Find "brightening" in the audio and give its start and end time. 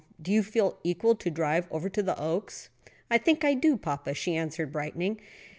4.71-5.21